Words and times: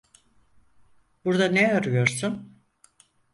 Burda 1.25 1.45
ne 1.45 1.73
arıyorsun? 1.73 2.61